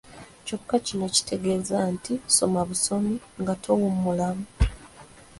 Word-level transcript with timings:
Kyokka 0.45 0.75
kino 0.85 1.05
tekitegeeza 1.09 1.77
nti 1.95 2.13
soma 2.35 2.61
busomi 2.69 3.15
nga 3.41 3.53
towummulamu. 3.63 4.45